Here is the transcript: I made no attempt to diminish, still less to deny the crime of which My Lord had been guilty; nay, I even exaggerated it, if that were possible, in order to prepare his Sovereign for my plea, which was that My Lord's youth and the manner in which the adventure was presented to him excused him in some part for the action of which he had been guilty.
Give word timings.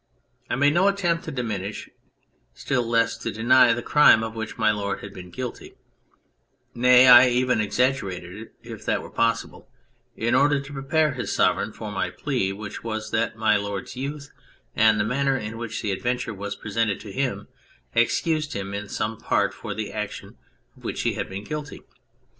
I 0.49 0.55
made 0.55 0.73
no 0.73 0.87
attempt 0.87 1.25
to 1.25 1.31
diminish, 1.31 1.87
still 2.55 2.81
less 2.81 3.15
to 3.17 3.31
deny 3.31 3.71
the 3.71 3.83
crime 3.83 4.23
of 4.23 4.33
which 4.33 4.57
My 4.57 4.71
Lord 4.71 5.01
had 5.01 5.13
been 5.13 5.29
guilty; 5.29 5.75
nay, 6.73 7.07
I 7.07 7.27
even 7.29 7.61
exaggerated 7.61 8.33
it, 8.35 8.55
if 8.63 8.83
that 8.85 9.03
were 9.03 9.11
possible, 9.11 9.69
in 10.17 10.33
order 10.33 10.59
to 10.59 10.73
prepare 10.73 11.11
his 11.13 11.31
Sovereign 11.35 11.71
for 11.71 11.91
my 11.91 12.09
plea, 12.09 12.51
which 12.51 12.83
was 12.83 13.11
that 13.11 13.37
My 13.37 13.57
Lord's 13.57 13.95
youth 13.95 14.31
and 14.75 14.99
the 14.99 15.03
manner 15.05 15.37
in 15.37 15.59
which 15.59 15.83
the 15.83 15.91
adventure 15.91 16.33
was 16.33 16.55
presented 16.55 16.99
to 17.01 17.11
him 17.13 17.47
excused 17.93 18.53
him 18.53 18.73
in 18.73 18.89
some 18.89 19.19
part 19.19 19.53
for 19.53 19.75
the 19.75 19.91
action 19.93 20.35
of 20.75 20.83
which 20.83 21.03
he 21.03 21.13
had 21.13 21.29
been 21.29 21.43
guilty. 21.43 21.83